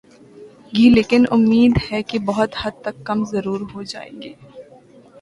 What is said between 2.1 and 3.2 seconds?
بہت حد تک